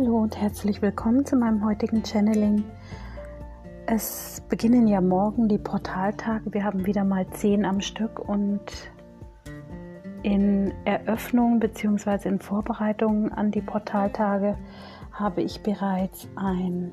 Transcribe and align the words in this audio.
Hallo 0.00 0.18
und 0.18 0.40
herzlich 0.40 0.80
willkommen 0.80 1.26
zu 1.26 1.34
meinem 1.34 1.64
heutigen 1.64 2.04
Channeling. 2.04 2.62
Es 3.86 4.40
beginnen 4.48 4.86
ja 4.86 5.00
morgen 5.00 5.48
die 5.48 5.58
Portaltage. 5.58 6.54
Wir 6.54 6.62
haben 6.62 6.86
wieder 6.86 7.02
mal 7.02 7.28
zehn 7.30 7.64
am 7.64 7.80
Stück 7.80 8.20
und 8.20 8.60
in 10.22 10.72
Eröffnung 10.84 11.58
bzw. 11.58 12.28
in 12.28 12.38
Vorbereitung 12.38 13.32
an 13.32 13.50
die 13.50 13.60
Portaltage 13.60 14.56
habe 15.10 15.42
ich 15.42 15.64
bereits 15.64 16.28
ein, 16.36 16.92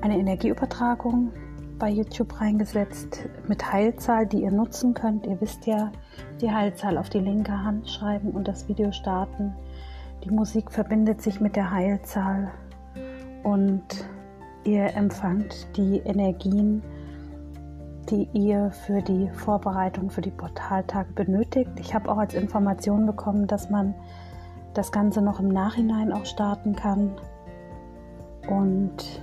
eine 0.00 0.18
Energieübertragung 0.18 1.30
bei 1.78 1.88
YouTube 1.88 2.40
reingesetzt 2.40 3.28
mit 3.46 3.72
Heilzahl, 3.72 4.26
die 4.26 4.42
ihr 4.42 4.50
nutzen 4.50 4.92
könnt. 4.92 5.24
Ihr 5.28 5.40
wisst 5.40 5.66
ja, 5.66 5.92
die 6.40 6.50
Heilzahl 6.50 6.98
auf 6.98 7.10
die 7.10 7.20
linke 7.20 7.52
Hand 7.52 7.88
schreiben 7.88 8.32
und 8.32 8.48
das 8.48 8.66
Video 8.66 8.90
starten 8.90 9.54
die 10.24 10.30
Musik 10.30 10.70
verbindet 10.70 11.20
sich 11.20 11.40
mit 11.40 11.56
der 11.56 11.70
Heilzahl 11.70 12.52
und 13.42 13.82
ihr 14.64 14.94
empfangt 14.94 15.76
die 15.76 15.98
Energien, 15.98 16.82
die 18.08 18.28
ihr 18.32 18.70
für 18.70 19.00
die 19.02 19.28
Vorbereitung 19.30 20.10
für 20.10 20.20
die 20.20 20.30
Portaltage 20.30 21.12
benötigt. 21.12 21.70
Ich 21.78 21.94
habe 21.94 22.10
auch 22.10 22.18
als 22.18 22.34
Information 22.34 23.06
bekommen, 23.06 23.46
dass 23.46 23.70
man 23.70 23.94
das 24.74 24.92
Ganze 24.92 25.22
noch 25.22 25.40
im 25.40 25.48
Nachhinein 25.48 26.12
auch 26.12 26.24
starten 26.24 26.74
kann. 26.74 27.12
Und 28.48 29.22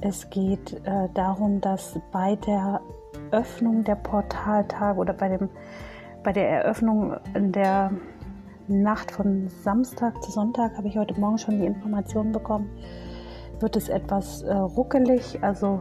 es 0.00 0.28
geht 0.30 0.74
äh, 0.84 1.08
darum, 1.14 1.60
dass 1.60 1.98
bei 2.12 2.36
der 2.36 2.80
Öffnung 3.30 3.84
der 3.84 3.96
Portaltage 3.96 4.98
oder 4.98 5.12
bei, 5.12 5.28
dem, 5.28 5.48
bei 6.22 6.32
der 6.32 6.48
Eröffnung 6.48 7.16
der 7.34 7.90
Nacht 8.68 9.10
von 9.10 9.48
Samstag 9.48 10.22
zu 10.22 10.30
Sonntag 10.30 10.76
habe 10.76 10.88
ich 10.88 10.98
heute 10.98 11.18
Morgen 11.18 11.38
schon 11.38 11.58
die 11.58 11.66
Information 11.66 12.32
bekommen, 12.32 12.70
wird 13.60 13.76
es 13.76 13.88
etwas 13.88 14.42
äh, 14.42 14.52
ruckelig. 14.54 15.42
Also 15.42 15.80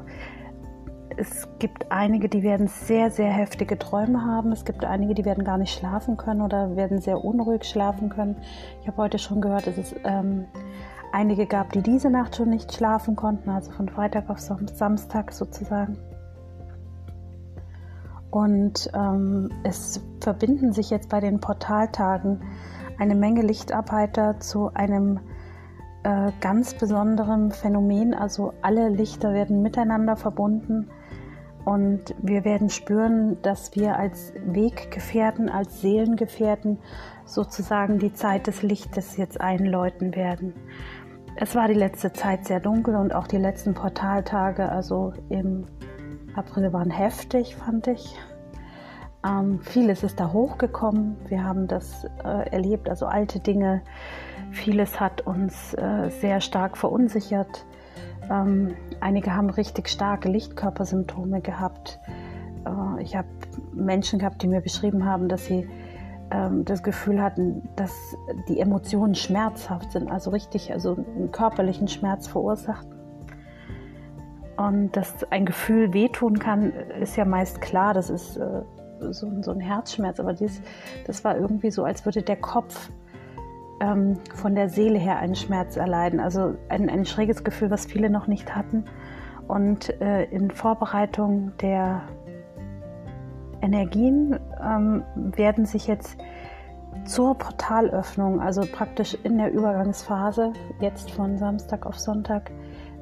es 1.18 1.48
gibt 1.60 1.92
einige, 1.92 2.30
die 2.30 2.44
werden 2.44 2.68
sehr, 2.68 3.12
sehr 3.12 3.32
heftige 3.32 3.78
Träume 3.78 4.24
haben. 4.24 4.52
Es 4.52 4.66
gibt 4.66 4.86
einige, 4.86 5.16
die 5.16 5.26
werden 5.26 5.44
gar 5.44 5.58
nicht 5.58 5.78
schlafen 5.78 6.16
können 6.16 6.42
oder 6.42 6.76
werden 6.76 7.02
sehr 7.02 7.24
unruhig 7.24 7.66
schlafen 7.66 8.10
können. 8.10 8.38
Ich 8.82 8.88
habe 8.88 8.98
heute 8.98 9.20
schon 9.20 9.42
gehört, 9.42 9.68
dass 9.68 9.78
es 9.78 9.96
ähm, 10.04 10.46
einige 11.12 11.46
gab, 11.46 11.74
die 11.74 11.82
diese 11.82 12.10
Nacht 12.10 12.36
schon 12.36 12.50
nicht 12.50 12.74
schlafen 12.74 13.16
konnten, 13.16 13.50
also 13.50 13.72
von 13.72 13.90
Freitag 13.90 14.30
auf 14.30 14.40
Samstag 14.40 15.34
sozusagen. 15.34 15.98
Und 18.32 18.90
ähm, 18.94 19.50
es 19.64 20.02
verbinden 20.22 20.74
sich 20.74 20.90
jetzt 20.90 21.10
bei 21.10 21.20
den 21.20 21.40
Portaltagen 21.40 22.42
eine 23.00 23.16
Menge 23.16 23.42
Lichtarbeiter 23.42 24.40
zu 24.40 24.74
einem 24.74 25.20
äh, 26.04 26.32
ganz 26.42 26.74
besonderen 26.74 27.52
Phänomen. 27.52 28.14
Also 28.14 28.54
alle 28.62 28.90
Lichter 28.90 29.34
werden 29.34 29.62
miteinander 29.62 30.16
verbunden 30.18 30.90
und 31.68 32.16
wir 32.22 32.46
werden 32.46 32.70
spüren, 32.70 33.42
dass 33.42 33.76
wir 33.76 33.98
als 33.98 34.34
Weggefährten, 34.46 35.50
als 35.50 35.82
Seelengefährten 35.82 36.80
sozusagen 37.26 38.00
die 38.00 38.14
Zeit 38.14 38.48
des 38.48 38.62
Lichtes 38.62 39.18
jetzt 39.18 39.42
einläuten 39.42 40.16
werden. 40.16 40.54
Es 41.36 41.56
war 41.56 41.68
die 41.68 41.74
letzte 41.74 42.14
Zeit 42.14 42.46
sehr 42.46 42.62
dunkel 42.62 42.96
und 42.96 43.14
auch 43.14 43.28
die 43.28 43.38
letzten 43.38 43.74
Portaltage, 43.74 44.72
also 44.72 45.12
im 45.28 45.66
April 46.38 46.72
waren 46.72 46.90
heftig, 46.92 47.56
fand 47.56 47.88
ich. 47.88 48.16
Ähm, 49.26 49.60
vieles 49.62 50.04
ist 50.04 50.20
da 50.20 50.32
hochgekommen. 50.32 51.18
Wir 51.28 51.44
haben 51.44 51.68
das 51.68 52.06
äh, 52.24 52.50
erlebt, 52.52 52.90
also 52.90 53.08
alte 53.08 53.40
Dinge. 53.40 53.82
Vieles 54.52 55.00
hat 55.00 55.22
uns 55.22 55.74
äh, 55.74 56.10
sehr 56.10 56.40
stark 56.40 56.78
verunsichert. 56.78 57.66
Ähm, 58.30 58.76
einige 59.00 59.36
haben 59.36 59.50
richtig 59.50 59.90
starke 59.90 60.30
Lichtkörpersymptome 60.30 61.42
gehabt. 61.42 62.00
Äh, 62.66 63.02
ich 63.02 63.16
habe 63.16 63.28
Menschen 63.74 64.20
gehabt, 64.20 64.42
die 64.44 64.48
mir 64.48 64.62
beschrieben 64.62 65.06
haben, 65.06 65.30
dass 65.30 65.46
sie 65.46 65.68
ähm, 66.30 66.66
das 66.66 66.84
Gefühl 66.84 67.22
hatten, 67.22 67.68
dass 67.76 67.94
die 68.48 68.60
Emotionen 68.60 69.16
schmerzhaft 69.16 69.92
sind, 69.92 70.12
also 70.12 70.30
richtig, 70.30 70.72
also 70.72 70.94
einen 70.94 71.32
körperlichen 71.32 71.88
Schmerz 71.88 72.28
verursachten. 72.28 72.97
Und 74.58 74.98
dass 74.98 75.24
ein 75.32 75.46
Gefühl 75.46 75.94
wehtun 75.94 76.40
kann, 76.40 76.74
ist 77.00 77.16
ja 77.16 77.26
meist 77.26 77.62
klar. 77.62 77.94
Das 77.94 78.10
ist 78.10 78.38
äh, 78.38 78.62
so, 79.12 79.32
so 79.42 79.52
ein 79.52 79.60
Herzschmerz, 79.60 80.20
aber 80.20 80.34
dies, 80.34 80.62
das 81.06 81.24
war 81.24 81.38
irgendwie 81.38 81.70
so, 81.72 81.84
als 81.84 82.06
würde 82.06 82.24
der 82.24 82.38
Kopf 82.38 82.90
ähm, 83.80 84.18
von 84.34 84.56
der 84.56 84.70
Seele 84.70 84.98
her 84.98 85.18
einen 85.18 85.36
Schmerz 85.36 85.78
erleiden. 85.78 86.20
Also 86.20 86.56
ein, 86.70 86.90
ein 86.90 87.06
schräges 87.06 87.44
Gefühl, 87.44 87.70
was 87.70 87.86
viele 87.86 88.10
noch 88.10 88.28
nicht 88.28 88.56
hatten. 88.56 88.86
Und 89.48 90.02
äh, 90.02 90.24
in 90.26 90.52
Vorbereitung 90.52 91.54
der 91.62 92.02
Energien 93.62 94.40
ähm, 94.62 95.04
werden 95.16 95.66
sich 95.66 95.88
jetzt 95.88 96.18
zur 97.06 97.38
Portalöffnung, 97.38 98.42
also 98.42 98.64
praktisch 98.70 99.18
in 99.24 99.38
der 99.38 99.52
Übergangsphase, 99.52 100.52
jetzt 100.82 101.12
von 101.12 101.38
Samstag 101.38 101.86
auf 101.86 101.98
Sonntag, 101.98 102.52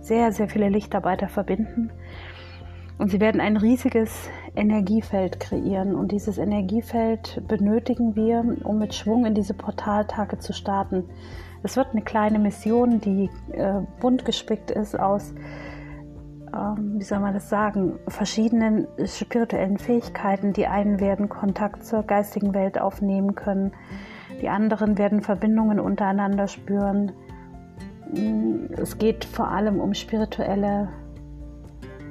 sehr, 0.06 0.32
sehr 0.32 0.48
viele 0.48 0.70
Lichtarbeiter 0.70 1.28
verbinden. 1.28 1.92
Und 2.98 3.12
sie 3.12 3.20
werden 3.20 3.42
ein 3.42 3.58
riesiges 3.58 4.30
Energiefeld 4.56 5.40
kreieren. 5.40 5.96
Und 5.96 6.12
dieses 6.12 6.38
Energiefeld 6.38 7.42
benötigen 7.48 8.16
wir, 8.16 8.44
um 8.64 8.80
mit 8.80 8.94
Schwung 8.94 9.26
in 9.26 9.34
diese 9.34 9.54
Portaltage 9.54 10.40
zu 10.40 10.54
starten. 10.54 11.04
Es 11.62 11.76
wird 11.76 11.88
eine 11.92 12.04
kleine 12.04 12.40
Mission, 12.40 13.02
die 13.02 13.30
äh, 13.52 13.82
bunt 14.00 14.24
gespickt 14.24 14.72
ist 14.72 14.98
aus, 14.98 15.34
ähm, 16.54 16.96
wie 17.00 17.04
soll 17.04 17.20
man 17.20 17.34
das 17.34 17.50
sagen, 17.50 18.00
verschiedenen 18.08 18.88
spirituellen 19.06 19.78
Fähigkeiten. 19.78 20.54
Die 20.54 20.68
einen 20.68 21.00
werden 21.00 21.28
Kontakt 21.28 21.84
zur 21.84 22.04
geistigen 22.04 22.54
Welt 22.54 22.80
aufnehmen 22.80 23.36
können, 23.36 23.74
die 24.42 24.50
anderen 24.50 24.98
werden 24.98 25.22
Verbindungen 25.22 25.80
untereinander 25.80 26.48
spüren. 26.48 27.12
Es 28.78 28.98
geht 28.98 29.26
vor 29.26 29.50
allem 29.50 29.80
um 29.80 29.94
spirituelle 29.94 30.90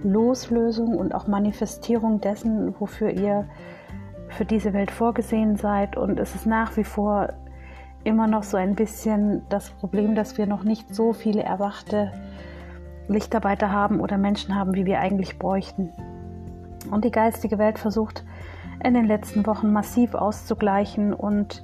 Loslösung 0.03 0.97
und 0.97 1.15
auch 1.15 1.27
Manifestierung 1.27 2.21
dessen, 2.21 2.75
wofür 2.78 3.10
ihr 3.10 3.49
für 4.28 4.44
diese 4.44 4.72
Welt 4.72 4.91
vorgesehen 4.91 5.56
seid. 5.56 5.97
Und 5.97 6.21
es 6.21 6.34
ist 6.34 6.47
nach 6.47 6.77
wie 6.77 6.84
vor 6.84 7.33
immer 8.04 8.27
noch 8.27 8.43
so 8.43 8.56
ein 8.56 8.75
bisschen 8.75 9.43
das 9.49 9.71
Problem, 9.71 10.15
dass 10.15 10.37
wir 10.37 10.47
noch 10.47 10.62
nicht 10.62 10.94
so 10.94 11.12
viele 11.12 11.43
erwachte 11.43 12.12
Lichtarbeiter 13.09 13.71
haben 13.71 14.00
oder 14.00 14.19
Menschen 14.19 14.54
haben, 14.54 14.75
wie 14.75 14.87
wir 14.87 15.00
eigentlich 15.00 15.38
bräuchten. 15.38 15.91
Und 16.91 17.04
die 17.04 17.10
geistige 17.10 17.59
Welt 17.59 17.78
versucht 17.78 18.25
in 18.83 18.94
den 18.94 19.06
letzten 19.06 19.47
Wochen 19.47 19.72
massiv 19.72 20.15
auszugleichen 20.15 21.15
und 21.15 21.62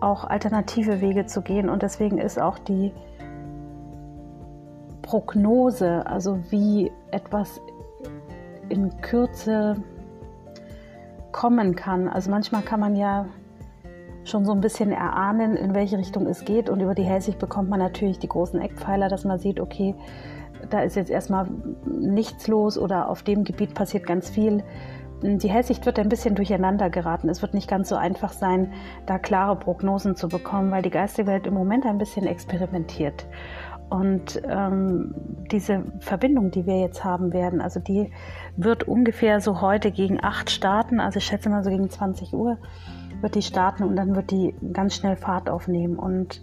auch 0.00 0.24
alternative 0.24 1.00
Wege 1.00 1.26
zu 1.26 1.42
gehen. 1.42 1.68
Und 1.68 1.82
deswegen 1.82 2.18
ist 2.18 2.40
auch 2.40 2.58
die 2.58 2.92
Prognose, 5.12 6.06
also 6.06 6.38
wie 6.48 6.90
etwas 7.10 7.60
in 8.70 8.98
Kürze 9.02 9.76
kommen 11.32 11.76
kann. 11.76 12.08
Also 12.08 12.30
manchmal 12.30 12.62
kann 12.62 12.80
man 12.80 12.96
ja 12.96 13.26
schon 14.24 14.46
so 14.46 14.52
ein 14.52 14.62
bisschen 14.62 14.90
erahnen, 14.90 15.54
in 15.54 15.74
welche 15.74 15.98
Richtung 15.98 16.26
es 16.26 16.46
geht. 16.46 16.70
Und 16.70 16.80
über 16.80 16.94
die 16.94 17.02
Hellsicht 17.02 17.38
bekommt 17.38 17.68
man 17.68 17.78
natürlich 17.78 18.20
die 18.20 18.28
großen 18.28 18.58
Eckpfeiler, 18.58 19.10
dass 19.10 19.24
man 19.24 19.38
sieht, 19.38 19.60
okay, 19.60 19.94
da 20.70 20.80
ist 20.80 20.96
jetzt 20.96 21.10
erstmal 21.10 21.46
nichts 21.84 22.48
los 22.48 22.78
oder 22.78 23.10
auf 23.10 23.22
dem 23.22 23.44
Gebiet 23.44 23.74
passiert 23.74 24.06
ganz 24.06 24.30
viel. 24.30 24.64
Die 25.22 25.50
Hellsicht 25.50 25.84
wird 25.84 25.98
ein 25.98 26.08
bisschen 26.08 26.36
durcheinander 26.36 26.88
geraten. 26.88 27.28
Es 27.28 27.42
wird 27.42 27.52
nicht 27.52 27.68
ganz 27.68 27.90
so 27.90 27.96
einfach 27.96 28.32
sein, 28.32 28.72
da 29.04 29.18
klare 29.18 29.56
Prognosen 29.56 30.16
zu 30.16 30.28
bekommen, 30.28 30.70
weil 30.70 30.82
die 30.82 30.90
geistige 30.90 31.28
Welt 31.28 31.46
im 31.46 31.52
Moment 31.52 31.84
ein 31.84 31.98
bisschen 31.98 32.26
experimentiert. 32.26 33.26
Und 33.92 34.40
ähm, 34.48 35.14
diese 35.50 35.84
Verbindung, 36.00 36.50
die 36.50 36.64
wir 36.64 36.80
jetzt 36.80 37.04
haben 37.04 37.34
werden, 37.34 37.60
also 37.60 37.78
die 37.78 38.10
wird 38.56 38.88
ungefähr 38.88 39.42
so 39.42 39.60
heute 39.60 39.90
gegen 39.90 40.24
8 40.24 40.48
starten, 40.48 40.98
also 40.98 41.18
ich 41.18 41.26
schätze 41.26 41.50
mal 41.50 41.62
so 41.62 41.68
gegen 41.68 41.90
20 41.90 42.32
Uhr 42.32 42.56
wird 43.20 43.34
die 43.34 43.42
starten 43.42 43.84
und 43.84 43.96
dann 43.96 44.16
wird 44.16 44.30
die 44.30 44.54
ganz 44.72 44.96
schnell 44.96 45.16
Fahrt 45.16 45.50
aufnehmen. 45.50 45.98
Und 45.98 46.42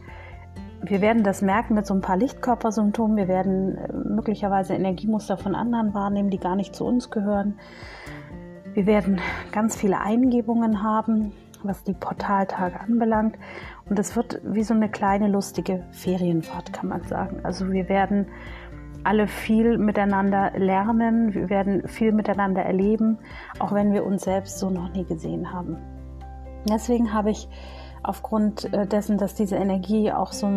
wir 0.84 1.02
werden 1.02 1.24
das 1.24 1.42
merken 1.42 1.74
mit 1.74 1.88
so 1.88 1.96
ein 1.96 2.02
paar 2.02 2.18
Lichtkörpersymptomen. 2.18 3.18
Wir 3.18 3.28
werden 3.28 3.78
äh, 3.78 3.94
möglicherweise 3.94 4.76
Energiemuster 4.76 5.36
von 5.36 5.56
anderen 5.56 5.96
wahrnehmen, 5.96 6.30
die 6.30 6.38
gar 6.38 6.56
nicht 6.56 6.76
zu 6.76 6.86
uns 6.86 7.10
gehören. 7.10 7.56
Wir 8.76 8.86
werden 8.86 9.20
ganz 9.52 9.76
viele 9.76 10.00
Eingebungen 10.00 10.84
haben, 10.84 11.34
was 11.64 11.84
die 11.84 11.94
Portaltage 11.94 12.80
anbelangt. 12.80 13.38
Und 13.90 14.00
es 14.00 14.16
wird 14.16 14.42
wie 14.44 14.64
so 14.64 14.74
eine 14.74 14.90
kleine 14.90 15.28
lustige 15.28 15.86
Ferienfahrt, 15.92 16.74
kann 16.74 16.90
man 16.90 17.04
sagen. 17.04 17.40
Also 17.44 17.72
wir 17.72 17.90
werden 17.90 18.28
alle 19.04 19.28
viel 19.28 19.78
miteinander 19.78 20.52
lernen, 20.58 21.34
wir 21.34 21.50
werden 21.50 21.88
viel 21.88 22.12
miteinander 22.12 22.64
erleben, 22.64 23.18
auch 23.60 23.72
wenn 23.72 23.94
wir 23.94 24.06
uns 24.06 24.24
selbst 24.24 24.60
so 24.60 24.70
noch 24.70 24.92
nie 24.94 25.06
gesehen 25.06 25.54
haben. 25.54 25.78
Deswegen 26.70 27.14
habe 27.14 27.32
ich 27.32 27.48
aufgrund 28.04 28.74
äh, 28.74 28.86
dessen, 28.86 29.18
dass 29.18 29.36
diese 29.36 29.56
Energie 29.56 30.12
auch 30.12 30.34
so 30.34 30.48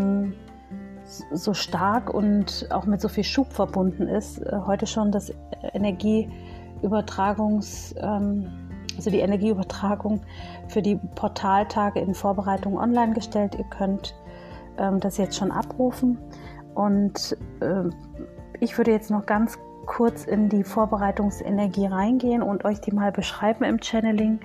so 1.32 1.54
stark 1.54 2.12
und 2.12 2.66
auch 2.70 2.84
mit 2.87 3.00
so 3.00 3.08
viel 3.08 3.22
Schub 3.25 3.52
verbunden 3.52 4.08
ist, 4.08 4.38
äh, 4.38 4.58
heute 4.66 4.87
schon 4.87 5.12
das 5.12 5.32
Energieübertragungs, 5.72 7.94
ähm, 7.99 8.62
also 8.97 9.11
die 9.11 9.21
Energieübertragung 9.21 10.21
für 10.69 10.83
die 10.83 10.97
Portaltage 11.15 12.00
in 12.00 12.15
Vorbereitung 12.15 12.79
online 12.79 13.15
gestellt. 13.15 13.55
Ihr 13.59 13.65
könnt 13.65 14.15
ähm, 14.79 15.00
das 15.00 15.17
jetzt 15.17 15.37
schon 15.37 15.50
abrufen 15.50 16.19
und 16.75 17.37
äh, 17.61 17.85
ich 18.61 18.79
würde 18.79 18.93
jetzt 18.93 19.11
noch 19.11 19.27
ganz 19.27 19.59
kurz 19.87 20.25
in 20.25 20.49
die 20.49 20.65
Vorbereitungsenergie 20.65 21.87
reingehen 21.87 22.43
und 22.43 22.65
euch 22.65 22.81
die 22.81 22.93
mal 22.93 23.12
beschreiben 23.12 23.65
im 23.65 23.83
Channeling. 23.83 24.41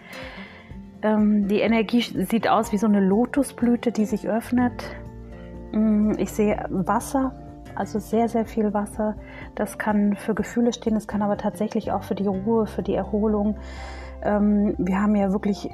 Ähm, 1.02 1.48
die 1.48 1.60
Energie 1.60 2.02
sieht 2.02 2.48
aus 2.48 2.72
wie 2.72 2.78
so 2.78 2.88
eine 2.88 3.00
Lotusblüte, 3.00 3.92
die 3.92 4.06
sich 4.06 4.28
öffnet. 4.28 4.84
Mm, 5.72 6.14
ich 6.18 6.32
sehe 6.32 6.66
Wasser, 6.70 7.34
also 7.76 8.00
sehr, 8.00 8.28
sehr 8.30 8.46
viel 8.46 8.74
Wasser. 8.74 9.16
Das 9.56 9.78
kann 9.78 10.16
für 10.16 10.34
Gefühle 10.34 10.74
stehen, 10.74 10.96
es 10.96 11.08
kann 11.08 11.22
aber 11.22 11.38
tatsächlich 11.38 11.92
auch 11.92 12.04
für 12.04 12.16
die 12.16 12.26
Ruhe, 12.26 12.66
für 12.66 12.82
die 12.82 12.96
Erholung. 12.96 13.58
Ähm, 14.24 14.76
wir 14.78 15.02
haben 15.02 15.16
ja 15.16 15.32
wirklich 15.32 15.70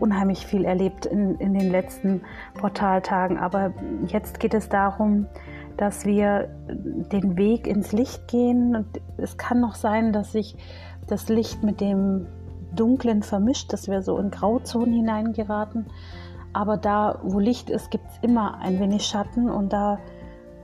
unheimlich 0.00 0.46
viel 0.46 0.64
erlebt 0.64 1.06
in, 1.06 1.36
in 1.36 1.54
den 1.54 1.70
letzten 1.70 2.22
Portaltagen, 2.54 3.38
aber 3.38 3.72
jetzt 4.06 4.38
geht 4.38 4.54
es 4.54 4.68
darum, 4.68 5.26
dass 5.76 6.04
wir 6.04 6.48
den 6.66 7.36
Weg 7.36 7.66
ins 7.66 7.92
Licht 7.92 8.28
gehen. 8.28 8.76
Und 8.76 8.86
es 9.16 9.36
kann 9.36 9.60
noch 9.60 9.74
sein, 9.74 10.12
dass 10.12 10.32
sich 10.32 10.56
das 11.06 11.28
Licht 11.28 11.62
mit 11.62 11.80
dem 11.80 12.26
Dunklen 12.74 13.22
vermischt, 13.22 13.72
dass 13.72 13.88
wir 13.88 14.02
so 14.02 14.18
in 14.18 14.30
Grauzonen 14.30 14.92
hineingeraten. 14.92 15.86
Aber 16.52 16.76
da, 16.76 17.20
wo 17.22 17.38
Licht 17.38 17.70
ist, 17.70 17.90
gibt 17.90 18.04
es 18.10 18.18
immer 18.22 18.58
ein 18.58 18.80
wenig 18.80 19.04
Schatten 19.04 19.48
und 19.48 19.72
da, 19.72 19.98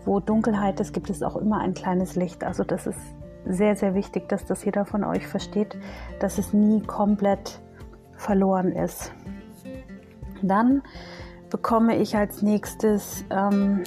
wo 0.04 0.20
Dunkelheit 0.20 0.80
ist, 0.80 0.92
gibt 0.92 1.08
es 1.10 1.22
auch 1.22 1.36
immer 1.36 1.60
ein 1.60 1.74
kleines 1.74 2.16
Licht. 2.16 2.42
Also 2.42 2.64
das 2.64 2.86
ist 2.86 3.13
sehr, 3.46 3.76
sehr 3.76 3.94
wichtig, 3.94 4.28
dass 4.28 4.44
das 4.46 4.64
jeder 4.64 4.84
von 4.84 5.04
euch 5.04 5.26
versteht, 5.26 5.76
dass 6.20 6.38
es 6.38 6.52
nie 6.52 6.82
komplett 6.82 7.60
verloren 8.16 8.72
ist. 8.72 9.12
Dann 10.42 10.82
bekomme 11.50 11.96
ich 11.96 12.16
als 12.16 12.42
nächstes 12.42 13.24
ähm, 13.30 13.84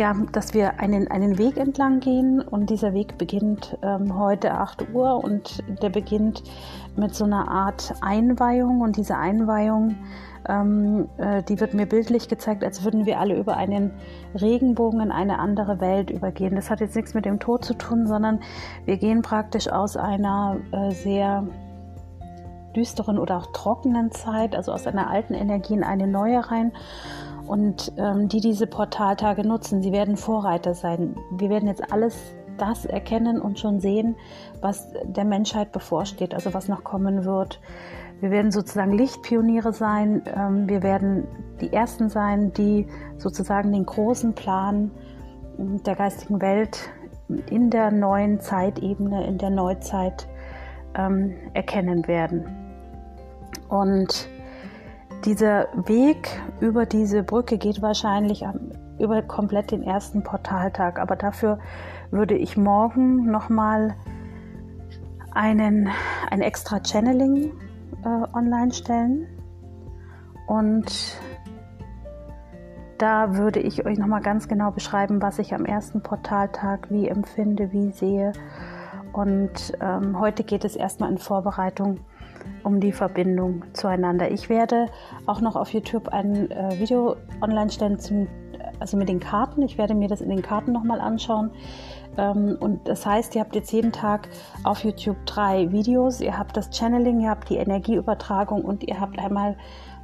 ja, 0.00 0.16
dass 0.32 0.54
wir 0.54 0.80
einen, 0.80 1.08
einen 1.08 1.36
Weg 1.36 1.58
entlang 1.58 2.00
gehen. 2.00 2.40
Und 2.40 2.70
dieser 2.70 2.94
Weg 2.94 3.18
beginnt 3.18 3.76
ähm, 3.82 4.18
heute 4.18 4.54
8 4.54 4.94
Uhr. 4.94 5.22
Und 5.22 5.62
der 5.82 5.90
beginnt 5.90 6.42
mit 6.96 7.14
so 7.14 7.24
einer 7.24 7.48
Art 7.48 7.94
Einweihung. 8.00 8.80
Und 8.80 8.96
diese 8.96 9.18
Einweihung, 9.18 9.96
ähm, 10.48 11.06
äh, 11.18 11.42
die 11.42 11.60
wird 11.60 11.74
mir 11.74 11.84
bildlich 11.84 12.28
gezeigt, 12.28 12.64
als 12.64 12.82
würden 12.82 13.04
wir 13.04 13.20
alle 13.20 13.38
über 13.38 13.58
einen 13.58 13.92
Regenbogen 14.34 15.00
in 15.00 15.12
eine 15.12 15.38
andere 15.38 15.80
Welt 15.80 16.10
übergehen. 16.10 16.56
Das 16.56 16.70
hat 16.70 16.80
jetzt 16.80 16.96
nichts 16.96 17.12
mit 17.12 17.26
dem 17.26 17.38
Tod 17.38 17.62
zu 17.62 17.74
tun, 17.74 18.06
sondern 18.06 18.40
wir 18.86 18.96
gehen 18.96 19.20
praktisch 19.20 19.68
aus 19.68 19.98
einer 19.98 20.56
äh, 20.72 20.92
sehr 20.92 21.46
düsteren 22.74 23.18
oder 23.18 23.36
auch 23.36 23.52
trockenen 23.52 24.12
Zeit, 24.12 24.54
also 24.56 24.72
aus 24.72 24.86
einer 24.86 25.10
alten 25.10 25.34
Energie 25.34 25.74
in 25.74 25.84
eine 25.84 26.06
neue 26.06 26.50
rein 26.50 26.72
und 27.50 27.92
ähm, 27.96 28.28
die 28.28 28.40
diese 28.40 28.68
Portaltage 28.68 29.44
nutzen. 29.44 29.82
Sie 29.82 29.90
werden 29.90 30.16
Vorreiter 30.16 30.72
sein. 30.72 31.16
Wir 31.32 31.50
werden 31.50 31.66
jetzt 31.66 31.92
alles 31.92 32.16
das 32.58 32.84
erkennen 32.84 33.40
und 33.40 33.58
schon 33.58 33.80
sehen, 33.80 34.14
was 34.60 34.92
der 35.02 35.24
Menschheit 35.24 35.72
bevorsteht, 35.72 36.32
also 36.32 36.54
was 36.54 36.68
noch 36.68 36.84
kommen 36.84 37.24
wird. 37.24 37.60
Wir 38.20 38.30
werden 38.30 38.52
sozusagen 38.52 38.92
Lichtpioniere 38.92 39.72
sein. 39.72 40.22
Ähm, 40.32 40.68
wir 40.68 40.84
werden 40.84 41.26
die 41.60 41.72
Ersten 41.72 42.08
sein, 42.08 42.52
die 42.52 42.86
sozusagen 43.18 43.72
den 43.72 43.84
großen 43.84 44.32
Plan 44.34 44.92
der 45.58 45.96
geistigen 45.96 46.40
Welt 46.40 46.78
in 47.50 47.68
der 47.68 47.90
neuen 47.90 48.38
Zeitebene, 48.38 49.26
in 49.26 49.38
der 49.38 49.50
Neuzeit 49.50 50.28
ähm, 50.94 51.34
erkennen 51.52 52.06
werden. 52.06 52.44
Und 53.68 54.28
dieser 55.24 55.68
Weg 55.86 56.40
über 56.60 56.86
diese 56.86 57.22
Brücke 57.22 57.58
geht 57.58 57.82
wahrscheinlich 57.82 58.44
über 58.98 59.22
komplett 59.22 59.70
den 59.70 59.82
ersten 59.82 60.22
Portaltag, 60.22 60.98
aber 60.98 61.16
dafür 61.16 61.58
würde 62.10 62.36
ich 62.36 62.56
morgen 62.56 63.30
nochmal 63.30 63.94
einen, 65.32 65.88
ein 66.30 66.40
extra 66.40 66.80
Channeling 66.84 67.52
äh, 68.04 68.36
online 68.36 68.72
stellen 68.72 69.26
und 70.46 71.20
da 72.98 73.34
würde 73.36 73.60
ich 73.60 73.86
euch 73.86 73.98
nochmal 73.98 74.20
ganz 74.20 74.46
genau 74.48 74.72
beschreiben, 74.72 75.22
was 75.22 75.38
ich 75.38 75.54
am 75.54 75.64
ersten 75.64 76.02
Portaltag 76.02 76.90
wie 76.90 77.08
empfinde, 77.08 77.72
wie 77.72 77.92
sehe. 77.92 78.32
Und 79.12 79.72
ähm, 79.80 80.20
heute 80.20 80.44
geht 80.44 80.66
es 80.66 80.76
erstmal 80.76 81.10
in 81.10 81.16
Vorbereitung 81.16 82.00
um 82.64 82.80
die 82.80 82.92
Verbindung 82.92 83.64
zueinander. 83.72 84.30
Ich 84.30 84.48
werde 84.48 84.86
auch 85.26 85.40
noch 85.40 85.56
auf 85.56 85.72
YouTube 85.72 86.08
ein 86.08 86.50
äh, 86.50 86.78
Video 86.78 87.16
online 87.40 87.70
stellen, 87.70 87.98
zum, 87.98 88.28
also 88.78 88.96
mit 88.96 89.08
den 89.08 89.20
Karten. 89.20 89.62
Ich 89.62 89.78
werde 89.78 89.94
mir 89.94 90.08
das 90.08 90.20
in 90.20 90.28
den 90.28 90.42
Karten 90.42 90.72
nochmal 90.72 91.00
anschauen. 91.00 91.50
Ähm, 92.18 92.56
und 92.60 92.86
das 92.88 93.06
heißt, 93.06 93.34
ihr 93.34 93.40
habt 93.40 93.54
jetzt 93.54 93.72
jeden 93.72 93.92
Tag 93.92 94.28
auf 94.64 94.84
YouTube 94.84 95.16
drei 95.26 95.70
Videos. 95.72 96.20
Ihr 96.20 96.36
habt 96.36 96.56
das 96.56 96.70
Channeling, 96.76 97.20
ihr 97.20 97.30
habt 97.30 97.48
die 97.48 97.56
Energieübertragung 97.56 98.64
und 98.64 98.84
ihr 98.84 99.00
habt 99.00 99.18
einmal 99.18 99.56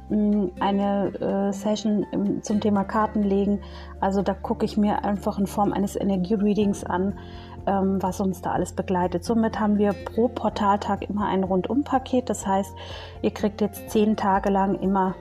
eine 0.09 1.13
äh, 1.19 1.53
Session 1.53 2.05
zum 2.41 2.61
Thema 2.61 2.83
Kartenlegen. 2.83 3.59
Also 3.99 4.21
da 4.21 4.33
gucke 4.33 4.65
ich 4.65 4.77
mir 4.77 5.03
einfach 5.03 5.37
in 5.37 5.47
Form 5.47 5.73
eines 5.73 5.95
Energiereadings 5.95 6.83
an, 6.83 7.19
ähm, 7.65 8.01
was 8.01 8.21
uns 8.21 8.41
da 8.41 8.51
alles 8.51 8.73
begleitet. 8.73 9.25
Somit 9.25 9.59
haben 9.59 9.77
wir 9.77 9.93
pro 9.93 10.29
Portaltag 10.29 11.09
immer 11.09 11.27
ein 11.27 11.43
Rundumpaket. 11.43 12.29
Das 12.29 12.47
heißt, 12.47 12.73
ihr 13.21 13.31
kriegt 13.31 13.59
jetzt 13.61 13.89
zehn 13.89 14.15
Tage 14.15 14.49
lang 14.49 14.75
immer 14.75 15.15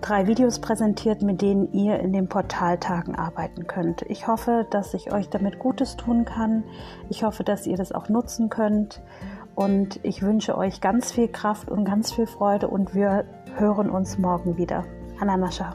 drei 0.00 0.26
Videos 0.26 0.60
präsentiert, 0.60 1.22
mit 1.22 1.42
denen 1.42 1.72
ihr 1.72 1.98
in 1.98 2.12
den 2.12 2.28
Portaltagen 2.28 3.16
arbeiten 3.16 3.66
könnt. 3.66 4.02
Ich 4.02 4.28
hoffe, 4.28 4.66
dass 4.70 4.94
ich 4.94 5.12
euch 5.12 5.28
damit 5.28 5.58
Gutes 5.58 5.96
tun 5.96 6.24
kann. 6.24 6.64
Ich 7.08 7.24
hoffe, 7.24 7.44
dass 7.44 7.66
ihr 7.66 7.76
das 7.76 7.92
auch 7.92 8.08
nutzen 8.08 8.48
könnt. 8.48 9.00
Und 9.54 9.98
ich 10.04 10.22
wünsche 10.22 10.56
euch 10.56 10.80
ganz 10.80 11.10
viel 11.10 11.26
Kraft 11.26 11.68
und 11.68 11.84
ganz 11.84 12.12
viel 12.12 12.28
Freude 12.28 12.68
und 12.68 12.94
wir 12.94 13.24
hören 13.58 13.90
uns 13.90 14.18
morgen 14.18 14.56
wieder. 14.56 14.84
Anna 15.20 15.36
Nascha. 15.36 15.74